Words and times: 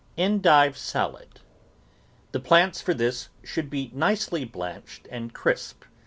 ENDIVE 0.17 0.75
SALAD 0.75 1.41
The 2.31 2.39
plants 2.39 2.81
for 2.81 2.95
this 2.95 3.29
should 3.43 3.69
be 3.69 3.91
nicely 3.93 4.43
blanched 4.45 5.07
and 5.11 5.31
crisp. 5.31 5.83